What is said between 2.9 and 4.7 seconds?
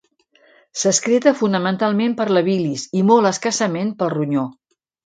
i molt escassament pel ronyó.